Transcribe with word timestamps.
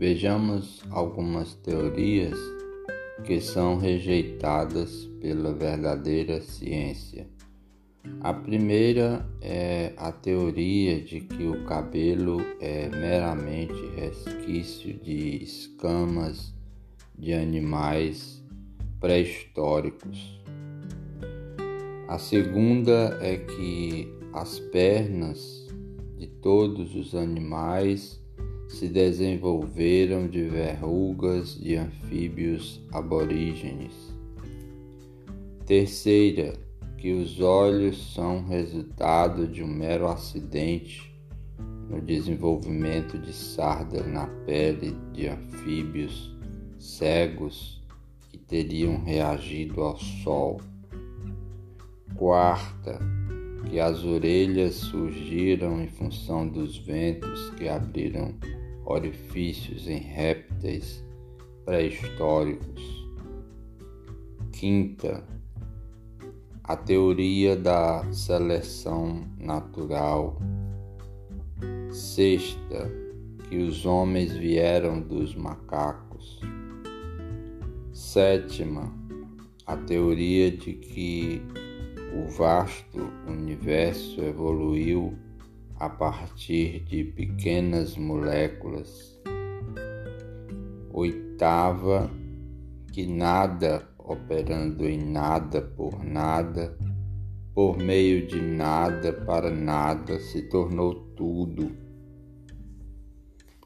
Vejamos 0.00 0.82
algumas 0.90 1.52
teorias 1.56 2.34
que 3.22 3.38
são 3.38 3.76
rejeitadas 3.76 5.04
pela 5.20 5.52
verdadeira 5.52 6.40
ciência. 6.40 7.28
A 8.22 8.32
primeira 8.32 9.28
é 9.42 9.92
a 9.98 10.10
teoria 10.10 11.02
de 11.02 11.20
que 11.20 11.46
o 11.46 11.66
cabelo 11.66 12.40
é 12.62 12.88
meramente 12.88 13.74
resquício 13.94 14.94
de 14.94 15.44
escamas 15.44 16.54
de 17.18 17.34
animais 17.34 18.42
pré-históricos. 19.00 20.40
A 22.08 22.18
segunda 22.18 23.18
é 23.20 23.36
que 23.36 24.08
as 24.32 24.58
pernas 24.58 25.68
de 26.16 26.26
todos 26.26 26.96
os 26.96 27.14
animais 27.14 28.18
se 28.70 28.88
desenvolveram 28.88 30.28
de 30.28 30.44
verrugas 30.44 31.58
de 31.60 31.76
anfíbios 31.76 32.80
aborígenes. 32.92 33.92
Terceira, 35.66 36.54
que 36.96 37.12
os 37.12 37.40
olhos 37.40 38.14
são 38.14 38.46
resultado 38.46 39.46
de 39.46 39.62
um 39.62 39.66
mero 39.66 40.06
acidente 40.06 41.12
no 41.88 42.00
desenvolvimento 42.00 43.18
de 43.18 43.32
sardas 43.32 44.06
na 44.06 44.26
pele 44.46 44.96
de 45.12 45.26
anfíbios 45.26 46.36
cegos 46.78 47.82
que 48.30 48.38
teriam 48.38 49.02
reagido 49.02 49.82
ao 49.82 49.96
sol. 49.96 50.60
Quarta, 52.14 53.00
que 53.68 53.80
as 53.80 54.04
orelhas 54.04 54.74
surgiram 54.74 55.82
em 55.82 55.88
função 55.88 56.46
dos 56.46 56.78
ventos 56.78 57.50
que 57.50 57.68
abriram 57.68 58.34
orifícios 58.90 59.86
em 59.86 59.98
répteis 59.98 61.04
pré-históricos. 61.64 63.08
Quinta, 64.52 65.24
a 66.64 66.76
teoria 66.76 67.56
da 67.56 68.04
seleção 68.12 69.24
natural. 69.38 70.38
Sexta, 71.90 72.90
que 73.48 73.58
os 73.58 73.86
homens 73.86 74.32
vieram 74.32 75.00
dos 75.00 75.34
macacos. 75.34 76.40
Sétima, 77.92 78.92
a 79.66 79.76
teoria 79.76 80.50
de 80.50 80.72
que 80.74 81.42
o 82.14 82.28
vasto 82.28 83.10
universo 83.28 84.20
evoluiu 84.20 85.16
a 85.80 85.88
partir 85.88 86.84
de 86.84 87.04
pequenas 87.04 87.96
moléculas. 87.96 89.18
Oitava, 90.92 92.10
que 92.92 93.06
nada 93.06 93.88
operando 93.96 94.86
em 94.86 94.98
nada 94.98 95.62
por 95.62 96.04
nada, 96.04 96.76
por 97.54 97.78
meio 97.78 98.26
de 98.26 98.42
nada 98.42 99.10
para 99.10 99.50
nada, 99.50 100.20
se 100.20 100.42
tornou 100.50 100.94
tudo. 101.16 101.74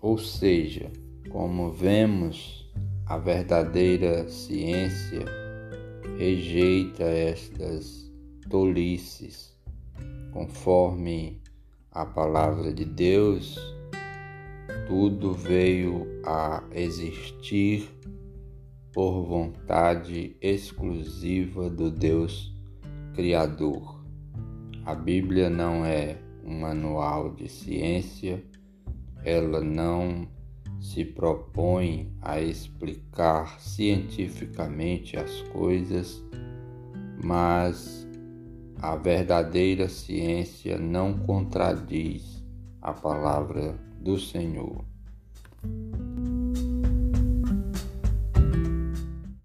Ou 0.00 0.16
seja, 0.16 0.92
como 1.30 1.72
vemos, 1.72 2.72
a 3.06 3.18
verdadeira 3.18 4.28
ciência 4.28 5.24
rejeita 6.16 7.02
estas 7.02 8.08
tolices, 8.48 9.58
conforme 10.32 11.42
a 11.94 12.04
palavra 12.04 12.74
de 12.74 12.84
Deus, 12.84 13.56
tudo 14.88 15.32
veio 15.32 16.08
a 16.26 16.64
existir 16.72 17.88
por 18.92 19.22
vontade 19.24 20.36
exclusiva 20.40 21.70
do 21.70 21.92
Deus 21.92 22.52
Criador. 23.14 24.04
A 24.84 24.92
Bíblia 24.92 25.48
não 25.48 25.84
é 25.84 26.18
um 26.44 26.58
manual 26.62 27.32
de 27.32 27.48
ciência, 27.48 28.42
ela 29.24 29.60
não 29.60 30.26
se 30.80 31.04
propõe 31.04 32.12
a 32.20 32.40
explicar 32.40 33.60
cientificamente 33.60 35.16
as 35.16 35.42
coisas, 35.42 36.20
mas 37.22 38.04
a 38.84 38.96
verdadeira 38.96 39.88
ciência 39.88 40.76
não 40.76 41.18
contradiz 41.20 42.44
a 42.82 42.92
palavra 42.92 43.78
do 43.98 44.18
Senhor. 44.18 44.84